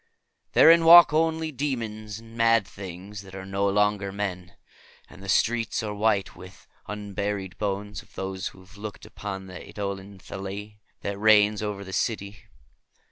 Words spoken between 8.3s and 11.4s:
who have looked upon the eidolon Lathi, that